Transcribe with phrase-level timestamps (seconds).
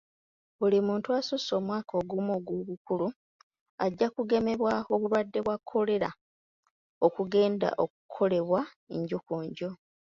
[0.59, 3.07] Buli muntu asussa omwaka ogumu ogw'obukulu
[3.85, 6.09] ajja kugemebwa obulwadde bwa kolera
[7.05, 8.61] okugenda okukolebwa
[8.97, 9.69] nju ku nju.